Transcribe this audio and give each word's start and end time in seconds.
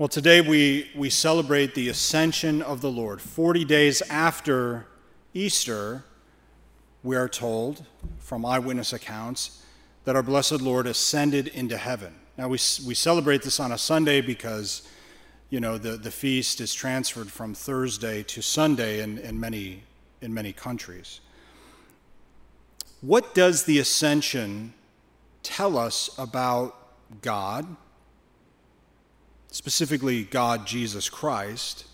Well, 0.00 0.08
today 0.08 0.40
we, 0.40 0.90
we 0.94 1.10
celebrate 1.10 1.74
the 1.74 1.90
ascension 1.90 2.62
of 2.62 2.80
the 2.80 2.90
Lord. 2.90 3.20
40 3.20 3.66
days 3.66 4.00
after 4.08 4.86
Easter, 5.34 6.04
we 7.02 7.16
are 7.16 7.28
told 7.28 7.84
from 8.18 8.46
eyewitness 8.46 8.94
accounts 8.94 9.62
that 10.06 10.16
our 10.16 10.22
blessed 10.22 10.62
Lord 10.62 10.86
ascended 10.86 11.48
into 11.48 11.76
heaven. 11.76 12.14
Now, 12.38 12.48
we, 12.48 12.58
we 12.86 12.94
celebrate 12.94 13.42
this 13.42 13.60
on 13.60 13.72
a 13.72 13.76
Sunday 13.76 14.22
because, 14.22 14.88
you 15.50 15.60
know, 15.60 15.76
the, 15.76 15.98
the 15.98 16.10
feast 16.10 16.62
is 16.62 16.72
transferred 16.72 17.30
from 17.30 17.52
Thursday 17.52 18.22
to 18.22 18.40
Sunday 18.40 19.02
in, 19.02 19.18
in, 19.18 19.38
many, 19.38 19.82
in 20.22 20.32
many 20.32 20.54
countries. 20.54 21.20
What 23.02 23.34
does 23.34 23.64
the 23.64 23.78
ascension 23.78 24.72
tell 25.42 25.76
us 25.76 26.08
about 26.16 27.20
God? 27.20 27.76
Specifically 29.50 30.24
God, 30.24 30.66
Jesus 30.66 31.08
Christ. 31.08 31.84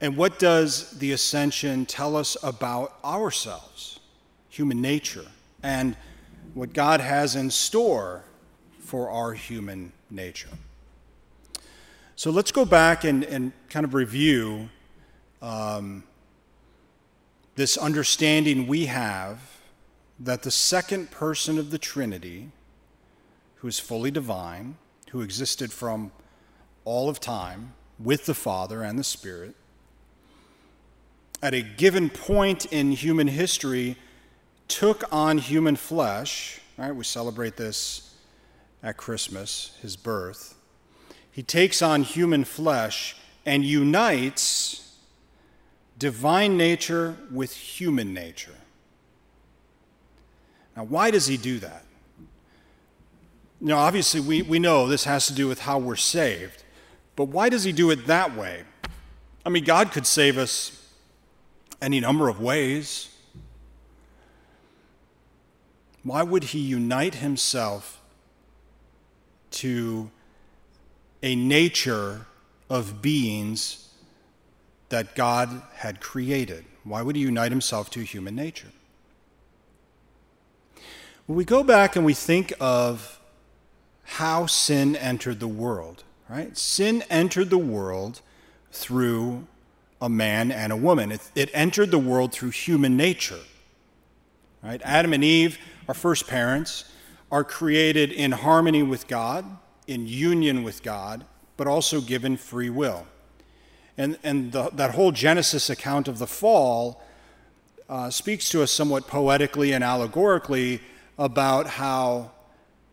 And 0.00 0.16
what 0.16 0.38
does 0.38 0.90
the 0.98 1.12
ascension 1.12 1.86
tell 1.86 2.16
us 2.16 2.36
about 2.42 2.96
ourselves, 3.04 4.00
human 4.48 4.80
nature, 4.80 5.26
and 5.62 5.96
what 6.52 6.72
God 6.72 7.00
has 7.00 7.36
in 7.36 7.50
store 7.50 8.24
for 8.78 9.10
our 9.10 9.32
human 9.32 9.92
nature? 10.10 10.50
So 12.16 12.30
let's 12.30 12.52
go 12.52 12.64
back 12.64 13.04
and, 13.04 13.24
and 13.24 13.52
kind 13.68 13.84
of 13.84 13.94
review 13.94 14.68
um, 15.42 16.04
this 17.56 17.76
understanding 17.76 18.66
we 18.66 18.86
have 18.86 19.40
that 20.20 20.42
the 20.42 20.50
second 20.50 21.10
person 21.10 21.58
of 21.58 21.70
the 21.70 21.78
Trinity, 21.78 22.50
who 23.56 23.68
is 23.68 23.80
fully 23.80 24.10
divine, 24.10 24.76
who 25.14 25.20
existed 25.20 25.72
from 25.72 26.10
all 26.84 27.08
of 27.08 27.20
time 27.20 27.72
with 28.00 28.26
the 28.26 28.34
Father 28.34 28.82
and 28.82 28.98
the 28.98 29.04
Spirit, 29.04 29.54
at 31.40 31.54
a 31.54 31.62
given 31.62 32.10
point 32.10 32.66
in 32.66 32.90
human 32.90 33.28
history, 33.28 33.96
took 34.66 35.04
on 35.12 35.38
human 35.38 35.76
flesh. 35.76 36.58
Right? 36.76 36.90
We 36.90 37.04
celebrate 37.04 37.56
this 37.56 38.12
at 38.82 38.96
Christmas, 38.96 39.78
his 39.80 39.94
birth. 39.94 40.56
He 41.30 41.44
takes 41.44 41.80
on 41.80 42.02
human 42.02 42.42
flesh 42.42 43.16
and 43.46 43.64
unites 43.64 44.96
divine 45.96 46.56
nature 46.56 47.16
with 47.30 47.54
human 47.54 48.12
nature. 48.12 48.56
Now, 50.76 50.82
why 50.82 51.12
does 51.12 51.28
he 51.28 51.36
do 51.36 51.60
that? 51.60 51.84
Know, 53.64 53.78
obviously, 53.78 54.20
we, 54.20 54.42
we 54.42 54.58
know 54.58 54.86
this 54.86 55.04
has 55.04 55.26
to 55.26 55.32
do 55.32 55.48
with 55.48 55.60
how 55.60 55.78
we're 55.78 55.96
saved, 55.96 56.62
but 57.16 57.28
why 57.28 57.48
does 57.48 57.64
he 57.64 57.72
do 57.72 57.90
it 57.90 58.06
that 58.06 58.36
way? 58.36 58.64
I 59.46 59.48
mean, 59.48 59.64
God 59.64 59.90
could 59.90 60.06
save 60.06 60.36
us 60.36 60.86
any 61.80 61.98
number 61.98 62.28
of 62.28 62.38
ways. 62.38 63.08
Why 66.02 66.22
would 66.22 66.44
he 66.44 66.58
unite 66.58 67.14
himself 67.16 68.02
to 69.52 70.10
a 71.22 71.34
nature 71.34 72.26
of 72.68 73.00
beings 73.00 73.88
that 74.90 75.14
God 75.14 75.62
had 75.76 76.00
created? 76.00 76.66
Why 76.82 77.00
would 77.00 77.16
he 77.16 77.22
unite 77.22 77.50
himself 77.50 77.88
to 77.92 78.00
human 78.00 78.34
nature? 78.34 78.72
When 81.24 81.38
we 81.38 81.46
go 81.46 81.62
back 81.64 81.96
and 81.96 82.04
we 82.04 82.12
think 82.12 82.52
of 82.60 83.20
how 84.04 84.46
sin 84.46 84.96
entered 84.96 85.40
the 85.40 85.48
world, 85.48 86.04
right? 86.28 86.56
Sin 86.56 87.02
entered 87.10 87.50
the 87.50 87.58
world 87.58 88.20
through 88.70 89.46
a 90.00 90.08
man 90.08 90.52
and 90.52 90.72
a 90.72 90.76
woman. 90.76 91.12
It, 91.12 91.30
it 91.34 91.50
entered 91.52 91.90
the 91.90 91.98
world 91.98 92.32
through 92.32 92.50
human 92.50 92.96
nature, 92.96 93.40
right? 94.62 94.80
Adam 94.84 95.12
and 95.12 95.24
Eve, 95.24 95.58
our 95.88 95.94
first 95.94 96.26
parents, 96.26 96.84
are 97.32 97.44
created 97.44 98.12
in 98.12 98.32
harmony 98.32 98.82
with 98.82 99.08
God, 99.08 99.44
in 99.86 100.06
union 100.06 100.62
with 100.62 100.82
God, 100.82 101.24
but 101.56 101.66
also 101.66 102.00
given 102.00 102.36
free 102.36 102.70
will. 102.70 103.06
And, 103.96 104.18
and 104.22 104.52
the, 104.52 104.70
that 104.70 104.94
whole 104.94 105.12
Genesis 105.12 105.70
account 105.70 106.08
of 106.08 106.18
the 106.18 106.26
fall 106.26 107.02
uh, 107.88 108.10
speaks 108.10 108.48
to 108.50 108.62
us 108.62 108.70
somewhat 108.70 109.06
poetically 109.06 109.72
and 109.72 109.84
allegorically 109.84 110.80
about 111.18 111.66
how 111.66 112.32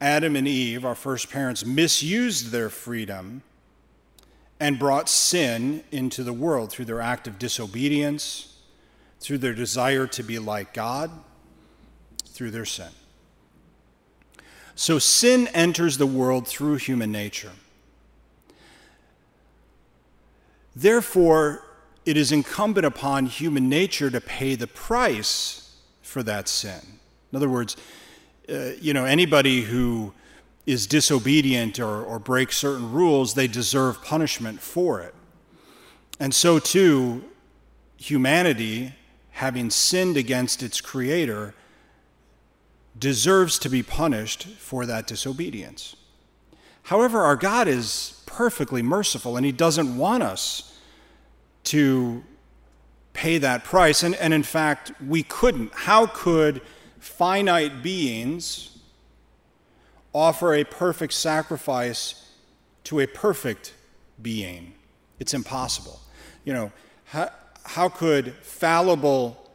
Adam 0.00 0.36
and 0.36 0.46
Eve, 0.46 0.84
our 0.84 0.94
first 0.94 1.30
parents, 1.30 1.64
misused 1.64 2.50
their 2.50 2.68
freedom 2.68 3.42
and 4.60 4.78
brought 4.78 5.08
sin 5.08 5.82
into 5.90 6.22
the 6.22 6.32
world 6.32 6.70
through 6.70 6.84
their 6.84 7.00
act 7.00 7.26
of 7.26 7.38
disobedience, 7.38 8.56
through 9.20 9.38
their 9.38 9.54
desire 9.54 10.06
to 10.06 10.22
be 10.22 10.38
like 10.38 10.72
God, 10.72 11.10
through 12.24 12.50
their 12.50 12.64
sin. 12.64 12.90
So 14.74 15.00
sin 15.00 15.48
enters 15.48 15.98
the 15.98 16.06
world 16.06 16.46
through 16.46 16.76
human 16.76 17.10
nature. 17.10 17.52
Therefore, 20.76 21.64
it 22.06 22.16
is 22.16 22.30
incumbent 22.30 22.86
upon 22.86 23.26
human 23.26 23.68
nature 23.68 24.10
to 24.10 24.20
pay 24.20 24.54
the 24.54 24.68
price 24.68 25.76
for 26.00 26.22
that 26.22 26.48
sin. 26.48 26.80
In 27.32 27.36
other 27.36 27.48
words, 27.48 27.76
uh, 28.50 28.70
you 28.80 28.94
know, 28.94 29.04
anybody 29.04 29.62
who 29.62 30.12
is 30.66 30.86
disobedient 30.86 31.78
or, 31.78 32.02
or 32.02 32.18
breaks 32.18 32.56
certain 32.56 32.92
rules, 32.92 33.34
they 33.34 33.46
deserve 33.46 34.02
punishment 34.02 34.60
for 34.60 35.00
it. 35.00 35.14
And 36.20 36.34
so, 36.34 36.58
too, 36.58 37.24
humanity, 37.96 38.94
having 39.32 39.70
sinned 39.70 40.16
against 40.16 40.62
its 40.62 40.80
creator, 40.80 41.54
deserves 42.98 43.58
to 43.60 43.68
be 43.68 43.82
punished 43.82 44.44
for 44.58 44.86
that 44.86 45.06
disobedience. 45.06 45.96
However, 46.84 47.20
our 47.22 47.36
God 47.36 47.68
is 47.68 48.22
perfectly 48.26 48.82
merciful 48.82 49.36
and 49.36 49.44
He 49.44 49.52
doesn't 49.52 49.96
want 49.96 50.22
us 50.22 50.78
to 51.64 52.24
pay 53.12 53.38
that 53.38 53.64
price. 53.64 54.02
And, 54.02 54.14
and 54.16 54.32
in 54.32 54.42
fact, 54.42 54.92
we 55.06 55.22
couldn't. 55.22 55.72
How 55.74 56.06
could 56.06 56.62
finite 57.00 57.82
beings 57.82 58.78
offer 60.12 60.54
a 60.54 60.64
perfect 60.64 61.12
sacrifice 61.12 62.30
to 62.84 63.00
a 63.00 63.06
perfect 63.06 63.74
being. 64.20 64.74
It's 65.18 65.34
impossible. 65.34 66.00
You 66.44 66.52
know, 66.54 66.72
how, 67.04 67.30
how 67.64 67.88
could 67.88 68.34
fallible, 68.36 69.50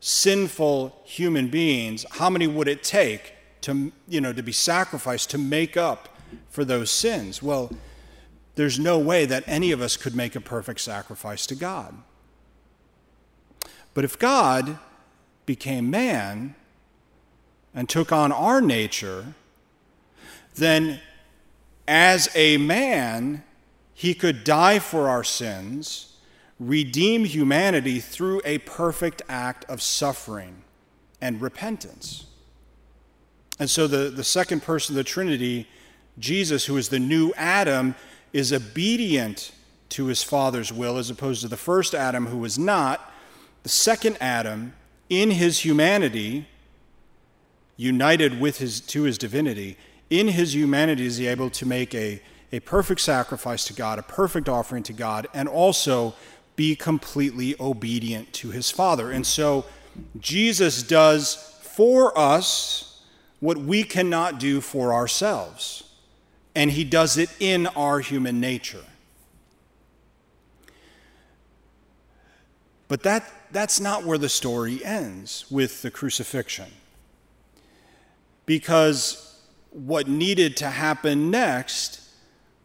sinful 0.00 1.00
human 1.04 1.48
beings, 1.48 2.04
how 2.10 2.30
many 2.30 2.46
would 2.46 2.68
it 2.68 2.82
take 2.82 3.32
to, 3.62 3.92
you 4.06 4.20
know, 4.20 4.32
to 4.32 4.42
be 4.42 4.52
sacrificed 4.52 5.30
to 5.30 5.38
make 5.38 5.76
up 5.76 6.16
for 6.50 6.64
those 6.64 6.90
sins? 6.90 7.42
Well, 7.42 7.70
there's 8.54 8.78
no 8.78 8.98
way 8.98 9.26
that 9.26 9.44
any 9.46 9.72
of 9.72 9.80
us 9.80 9.96
could 9.96 10.14
make 10.14 10.34
a 10.34 10.40
perfect 10.40 10.80
sacrifice 10.80 11.46
to 11.46 11.54
God. 11.54 11.94
But 13.94 14.04
if 14.04 14.18
God 14.18 14.78
became 15.46 15.90
man, 15.90 16.54
and 17.76 17.88
took 17.88 18.10
on 18.10 18.32
our 18.32 18.62
nature, 18.62 19.34
then 20.54 20.98
as 21.86 22.28
a 22.34 22.56
man, 22.56 23.44
he 23.92 24.14
could 24.14 24.42
die 24.42 24.78
for 24.78 25.08
our 25.08 25.22
sins, 25.22 26.14
redeem 26.58 27.26
humanity 27.26 28.00
through 28.00 28.40
a 28.46 28.58
perfect 28.58 29.20
act 29.28 29.66
of 29.66 29.82
suffering 29.82 30.62
and 31.20 31.40
repentance. 31.40 32.24
And 33.58 33.68
so 33.68 33.86
the, 33.86 34.10
the 34.10 34.24
second 34.24 34.62
person 34.62 34.94
of 34.94 34.96
the 34.96 35.04
Trinity, 35.04 35.68
Jesus, 36.18 36.64
who 36.64 36.78
is 36.78 36.88
the 36.88 36.98
new 36.98 37.32
Adam, 37.36 37.94
is 38.32 38.52
obedient 38.52 39.52
to 39.90 40.06
his 40.06 40.22
Father's 40.22 40.72
will 40.72 40.96
as 40.96 41.10
opposed 41.10 41.42
to 41.42 41.48
the 41.48 41.56
first 41.56 41.94
Adam 41.94 42.26
who 42.26 42.38
was 42.38 42.58
not. 42.58 43.12
The 43.62 43.68
second 43.68 44.16
Adam, 44.20 44.72
in 45.08 45.30
his 45.30 45.60
humanity, 45.60 46.46
united 47.76 48.40
with 48.40 48.58
his, 48.58 48.80
to 48.80 49.02
his 49.02 49.18
divinity, 49.18 49.76
in 50.10 50.28
his 50.28 50.54
humanity 50.54 51.06
is 51.06 51.16
he 51.16 51.26
able 51.26 51.50
to 51.50 51.66
make 51.66 51.94
a, 51.94 52.22
a 52.52 52.60
perfect 52.60 53.00
sacrifice 53.00 53.64
to 53.66 53.72
God, 53.72 53.98
a 53.98 54.02
perfect 54.02 54.48
offering 54.48 54.82
to 54.84 54.92
God, 54.92 55.26
and 55.34 55.48
also 55.48 56.14
be 56.54 56.74
completely 56.74 57.54
obedient 57.60 58.32
to 58.32 58.50
his 58.50 58.70
Father. 58.70 59.10
And 59.10 59.26
so 59.26 59.66
Jesus 60.18 60.82
does 60.82 61.34
for 61.62 62.16
us 62.18 63.02
what 63.40 63.58
we 63.58 63.82
cannot 63.82 64.40
do 64.40 64.60
for 64.60 64.94
ourselves, 64.94 65.84
and 66.54 66.70
he 66.70 66.84
does 66.84 67.18
it 67.18 67.28
in 67.38 67.66
our 67.68 68.00
human 68.00 68.40
nature. 68.40 68.84
But 72.88 73.02
that, 73.02 73.30
that's 73.50 73.80
not 73.80 74.04
where 74.04 74.16
the 74.16 74.28
story 74.28 74.82
ends 74.84 75.44
with 75.50 75.82
the 75.82 75.90
crucifixion 75.90 76.70
because 78.46 79.40
what 79.70 80.08
needed 80.08 80.56
to 80.56 80.70
happen 80.70 81.30
next 81.30 82.00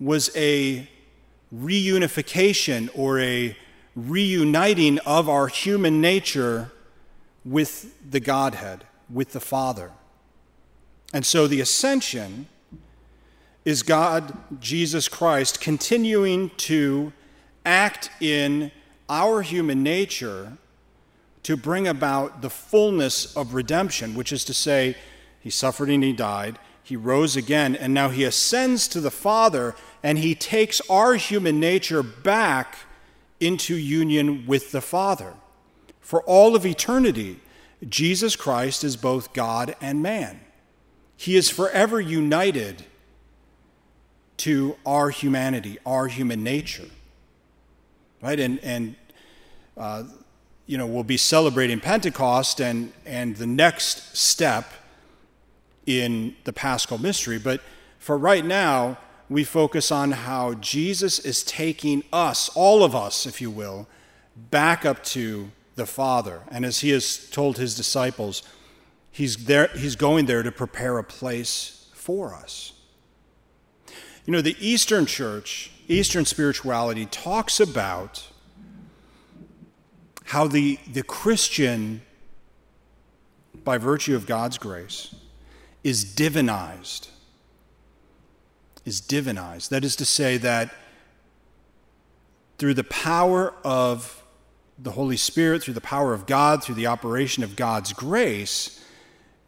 was 0.00 0.30
a 0.34 0.88
reunification 1.54 2.88
or 2.94 3.20
a 3.20 3.56
reuniting 3.94 4.98
of 5.00 5.28
our 5.28 5.48
human 5.48 6.00
nature 6.00 6.70
with 7.44 7.94
the 8.10 8.20
Godhead, 8.20 8.84
with 9.10 9.32
the 9.32 9.40
Father. 9.40 9.90
And 11.12 11.24
so 11.24 11.46
the 11.46 11.60
ascension 11.60 12.48
is 13.64 13.82
God, 13.82 14.36
Jesus 14.60 15.08
Christ, 15.08 15.60
continuing 15.60 16.50
to 16.56 17.12
act 17.64 18.10
in 18.20 18.72
our 19.08 19.42
human 19.42 19.82
nature 19.82 20.56
to 21.44 21.56
bring 21.56 21.86
about 21.86 22.42
the 22.42 22.50
fullness 22.50 23.36
of 23.36 23.54
redemption, 23.54 24.14
which 24.14 24.32
is 24.32 24.44
to 24.44 24.54
say, 24.54 24.96
he 25.44 25.50
suffered 25.50 25.90
and 25.90 26.02
he 26.02 26.14
died, 26.14 26.58
he 26.82 26.96
rose 26.96 27.36
again, 27.36 27.76
and 27.76 27.92
now 27.92 28.08
he 28.08 28.24
ascends 28.24 28.88
to 28.88 28.98
the 28.98 29.10
Father, 29.10 29.74
and 30.02 30.18
he 30.18 30.34
takes 30.34 30.80
our 30.88 31.16
human 31.16 31.60
nature 31.60 32.02
back 32.02 32.78
into 33.40 33.76
union 33.76 34.46
with 34.46 34.72
the 34.72 34.80
Father. 34.80 35.34
For 36.00 36.22
all 36.22 36.56
of 36.56 36.64
eternity, 36.64 37.40
Jesus 37.86 38.36
Christ 38.36 38.84
is 38.84 38.96
both 38.96 39.34
God 39.34 39.76
and 39.82 40.02
man. 40.02 40.40
He 41.14 41.36
is 41.36 41.50
forever 41.50 42.00
united 42.00 42.86
to 44.38 44.78
our 44.86 45.10
humanity, 45.10 45.76
our 45.84 46.06
human 46.06 46.42
nature. 46.42 46.88
Right? 48.22 48.40
And, 48.40 48.58
and 48.60 48.96
uh, 49.76 50.04
you 50.66 50.78
know, 50.78 50.86
we'll 50.86 51.04
be 51.04 51.18
celebrating 51.18 51.80
Pentecost 51.80 52.60
and, 52.60 52.94
and 53.04 53.36
the 53.36 53.46
next 53.46 54.16
step 54.16 54.72
in 55.86 56.36
the 56.44 56.52
Paschal 56.52 56.98
mystery. 56.98 57.38
But 57.38 57.60
for 57.98 58.18
right 58.18 58.44
now, 58.44 58.98
we 59.28 59.44
focus 59.44 59.90
on 59.90 60.12
how 60.12 60.54
Jesus 60.54 61.18
is 61.18 61.42
taking 61.42 62.04
us, 62.12 62.50
all 62.54 62.84
of 62.84 62.94
us, 62.94 63.26
if 63.26 63.40
you 63.40 63.50
will, 63.50 63.88
back 64.36 64.84
up 64.84 65.02
to 65.04 65.50
the 65.76 65.86
Father. 65.86 66.42
And 66.50 66.64
as 66.64 66.80
he 66.80 66.90
has 66.90 67.30
told 67.30 67.58
his 67.58 67.74
disciples, 67.74 68.42
he's, 69.10 69.46
there, 69.46 69.68
he's 69.68 69.96
going 69.96 70.26
there 70.26 70.42
to 70.42 70.52
prepare 70.52 70.98
a 70.98 71.04
place 71.04 71.88
for 71.94 72.34
us. 72.34 72.72
You 74.26 74.32
know, 74.32 74.40
the 74.40 74.56
Eastern 74.58 75.06
Church, 75.06 75.70
Eastern 75.88 76.24
spirituality, 76.24 77.06
talks 77.06 77.60
about 77.60 78.28
how 80.26 80.46
the, 80.46 80.78
the 80.90 81.02
Christian, 81.02 82.02
by 83.64 83.78
virtue 83.78 84.16
of 84.16 84.26
God's 84.26 84.58
grace, 84.58 85.14
is 85.84 86.04
divinized. 86.04 87.08
Is 88.84 89.00
divinized. 89.00 89.68
That 89.68 89.84
is 89.84 89.94
to 89.96 90.04
say, 90.04 90.38
that 90.38 90.74
through 92.58 92.74
the 92.74 92.84
power 92.84 93.54
of 93.62 94.24
the 94.78 94.92
Holy 94.92 95.16
Spirit, 95.16 95.62
through 95.62 95.74
the 95.74 95.80
power 95.80 96.12
of 96.12 96.26
God, 96.26 96.64
through 96.64 96.74
the 96.74 96.86
operation 96.86 97.44
of 97.44 97.54
God's 97.54 97.92
grace, 97.92 98.84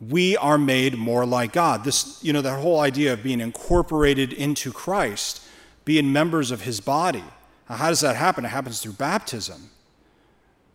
we 0.00 0.36
are 0.36 0.58
made 0.58 0.96
more 0.96 1.24
like 1.24 1.52
God. 1.52 1.84
This, 1.84 2.22
you 2.22 2.32
know, 2.32 2.42
that 2.42 2.60
whole 2.60 2.80
idea 2.80 3.14
of 3.14 3.22
being 3.22 3.40
incorporated 3.40 4.32
into 4.32 4.72
Christ, 4.72 5.42
being 5.84 6.12
members 6.12 6.50
of 6.50 6.62
his 6.62 6.80
body. 6.80 7.24
Now, 7.68 7.76
how 7.76 7.88
does 7.88 8.00
that 8.00 8.14
happen? 8.16 8.44
It 8.44 8.48
happens 8.48 8.80
through 8.80 8.92
baptism. 8.92 9.70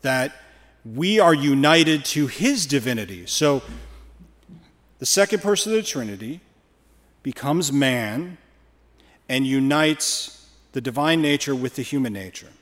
That 0.00 0.32
we 0.84 1.20
are 1.20 1.34
united 1.34 2.04
to 2.06 2.26
his 2.26 2.66
divinity. 2.66 3.26
So 3.26 3.62
the 5.02 5.06
second 5.06 5.42
person 5.42 5.72
of 5.72 5.78
the 5.78 5.82
Trinity 5.82 6.38
becomes 7.24 7.72
man 7.72 8.38
and 9.28 9.44
unites 9.44 10.48
the 10.74 10.80
divine 10.80 11.20
nature 11.20 11.56
with 11.56 11.74
the 11.74 11.82
human 11.82 12.12
nature. 12.12 12.52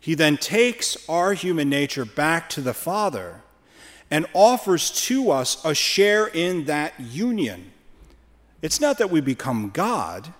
He 0.00 0.16
then 0.16 0.36
takes 0.36 0.96
our 1.08 1.34
human 1.34 1.68
nature 1.68 2.04
back 2.04 2.48
to 2.48 2.60
the 2.60 2.74
Father 2.74 3.42
and 4.10 4.26
offers 4.34 4.90
to 5.06 5.30
us 5.30 5.64
a 5.64 5.72
share 5.72 6.26
in 6.26 6.64
that 6.64 6.98
union. 6.98 7.70
It's 8.60 8.80
not 8.80 8.98
that 8.98 9.08
we 9.08 9.20
become 9.20 9.70
God, 9.72 10.34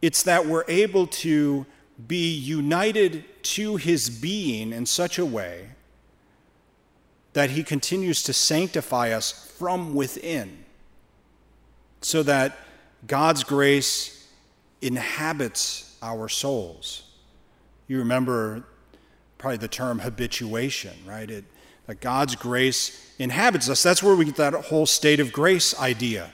it's 0.00 0.22
that 0.22 0.46
we're 0.46 0.64
able 0.66 1.08
to 1.08 1.66
be 2.08 2.32
united 2.32 3.22
to 3.42 3.76
his 3.76 4.08
being 4.08 4.72
in 4.72 4.86
such 4.86 5.18
a 5.18 5.26
way 5.26 5.68
that 7.34 7.50
he 7.50 7.62
continues 7.62 8.22
to 8.22 8.32
sanctify 8.32 9.10
us 9.10 9.54
from 9.58 9.94
within, 9.94 10.64
so 12.00 12.22
that 12.22 12.56
God's 13.06 13.44
grace 13.44 14.28
inhabits 14.80 15.96
our 16.02 16.28
souls. 16.28 17.02
You 17.86 17.98
remember 17.98 18.64
probably 19.38 19.58
the 19.58 19.68
term 19.68 19.98
habituation, 19.98 20.94
right? 21.06 21.30
It, 21.30 21.44
that 21.86 22.00
God's 22.00 22.34
grace 22.34 23.14
inhabits 23.18 23.68
us. 23.68 23.82
That's 23.82 24.02
where 24.02 24.16
we 24.16 24.24
get 24.24 24.36
that 24.36 24.54
whole 24.54 24.86
state 24.86 25.20
of 25.20 25.32
grace 25.32 25.78
idea. 25.78 26.32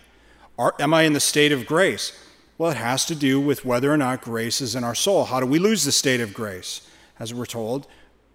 Are, 0.59 0.75
am 0.79 0.95
I 0.95 1.03
in 1.03 1.13
the 1.13 1.21
state 1.21 1.51
of 1.51 1.67
grace? 1.67 2.13
Well, 2.57 2.71
it 2.71 2.77
has 2.77 3.05
to 3.07 3.15
do 3.15 3.41
with 3.41 3.65
whether 3.65 3.93
or 3.93 3.97
not 3.97 4.23
grace 4.23 4.61
is 4.61 4.75
in 4.75 4.85
our 4.85 4.95
soul. 4.95 5.25
How 5.25 5.41
do 5.41 5.47
we 5.47 5.59
lose 5.59 5.85
the 5.85 5.93
state 5.93 6.21
of 6.21 6.35
grace? 6.35 6.87
As 7.19 7.35
we're 7.35 7.47
told, 7.47 7.87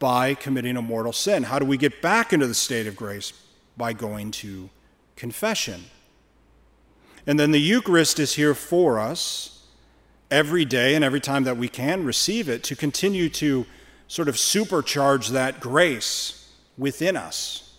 by 0.05 0.35
committing 0.35 0.77
a 0.77 0.81
mortal 0.83 1.11
sin. 1.11 1.41
How 1.41 1.57
do 1.57 1.65
we 1.65 1.77
get 1.77 1.99
back 1.99 2.31
into 2.31 2.45
the 2.45 2.53
state 2.53 2.85
of 2.85 2.95
grace? 2.95 3.33
By 3.75 3.91
going 3.91 4.29
to 4.33 4.69
confession. 5.15 5.85
And 7.25 7.39
then 7.39 7.49
the 7.49 7.59
Eucharist 7.59 8.19
is 8.19 8.35
here 8.35 8.53
for 8.53 8.99
us 8.99 9.65
every 10.29 10.63
day 10.63 10.93
and 10.93 11.03
every 11.03 11.19
time 11.19 11.43
that 11.45 11.57
we 11.57 11.67
can 11.67 12.03
receive 12.03 12.49
it 12.49 12.61
to 12.65 12.75
continue 12.75 13.29
to 13.29 13.65
sort 14.07 14.29
of 14.29 14.35
supercharge 14.35 15.29
that 15.29 15.59
grace 15.59 16.51
within 16.77 17.17
us. 17.17 17.73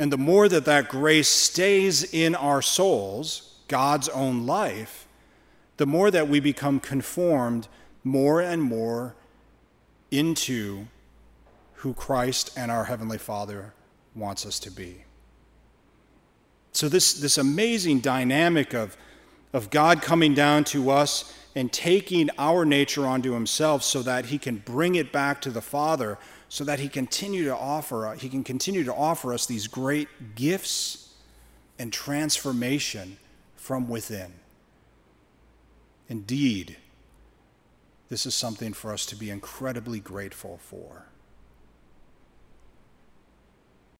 And 0.00 0.12
the 0.12 0.18
more 0.18 0.48
that 0.48 0.64
that 0.64 0.88
grace 0.88 1.28
stays 1.28 2.12
in 2.12 2.34
our 2.34 2.60
souls, 2.60 3.60
God's 3.68 4.08
own 4.08 4.46
life, 4.46 5.06
the 5.76 5.86
more 5.86 6.10
that 6.10 6.26
we 6.28 6.40
become 6.40 6.80
conformed 6.80 7.68
more 8.02 8.40
and 8.40 8.60
more 8.60 9.14
into 10.10 10.86
who 11.74 11.94
Christ 11.94 12.50
and 12.56 12.70
our 12.70 12.84
Heavenly 12.84 13.18
Father 13.18 13.72
wants 14.14 14.44
us 14.44 14.58
to 14.60 14.70
be. 14.70 15.04
So, 16.72 16.88
this, 16.88 17.14
this 17.14 17.38
amazing 17.38 18.00
dynamic 18.00 18.74
of, 18.74 18.96
of 19.52 19.70
God 19.70 20.02
coming 20.02 20.34
down 20.34 20.64
to 20.64 20.90
us 20.90 21.34
and 21.54 21.72
taking 21.72 22.30
our 22.38 22.64
nature 22.64 23.06
onto 23.06 23.32
Himself 23.32 23.82
so 23.82 24.02
that 24.02 24.26
He 24.26 24.38
can 24.38 24.58
bring 24.58 24.94
it 24.94 25.12
back 25.12 25.40
to 25.42 25.50
the 25.50 25.62
Father 25.62 26.18
so 26.48 26.64
that 26.64 26.80
he 26.80 26.88
continue 26.88 27.44
to 27.44 27.56
offer 27.56 28.14
he 28.14 28.28
can 28.28 28.42
continue 28.42 28.84
to 28.84 28.94
offer 28.94 29.32
us 29.32 29.46
these 29.46 29.66
great 29.66 30.08
gifts 30.34 31.14
and 31.78 31.92
transformation 31.92 33.18
from 33.54 33.88
within. 33.88 34.32
Indeed, 36.08 36.76
this 38.08 38.24
is 38.24 38.34
something 38.34 38.72
for 38.72 38.92
us 38.92 39.04
to 39.06 39.16
be 39.16 39.30
incredibly 39.30 40.00
grateful 40.00 40.58
for. 40.62 41.07